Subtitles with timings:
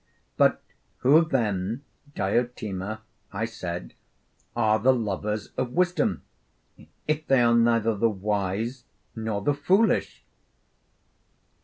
[0.35, 0.63] 'But
[1.05, 1.83] who then,
[2.15, 3.01] Diotima,'
[3.31, 3.93] I said,
[4.55, 6.23] 'are the lovers of wisdom,
[7.07, 8.85] if they are neither the wise
[9.15, 10.23] nor the foolish?'